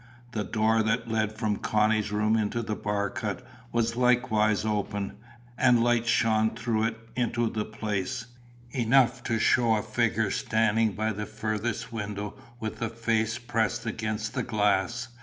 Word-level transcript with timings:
The 0.31 0.43
door 0.43 0.81
that 0.81 1.09
led 1.11 1.31
from 1.37 1.57
Connie's 1.57 2.11
room 2.11 2.35
into 2.35 2.63
the 2.63 2.75
bark 2.75 3.19
hut 3.19 3.45
was 3.71 3.95
likewise 3.95 4.65
open, 4.65 5.13
and 5.59 5.83
light 5.83 6.07
shone 6.07 6.55
through 6.55 6.85
it 6.85 6.97
into 7.15 7.47
the 7.51 7.65
place 7.65 8.25
enough 8.71 9.21
to 9.25 9.37
show 9.37 9.75
a 9.75 9.83
figure 9.83 10.31
standing 10.31 10.93
by 10.93 11.13
the 11.13 11.27
furthest 11.27 11.93
window 11.93 12.33
with 12.59 12.79
face 12.95 13.37
pressed 13.37 13.85
against 13.85 14.33
the 14.33 14.41
glass. 14.41 15.09